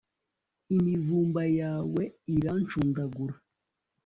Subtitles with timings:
[0.75, 2.03] imivumba yawe
[2.35, 3.35] irancundagura